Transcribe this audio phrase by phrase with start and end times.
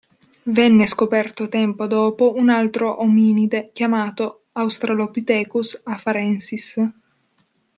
[0.49, 6.77] Venne scoperto tempo dopo un altro ominide chiamato Australopithecus Afarensis.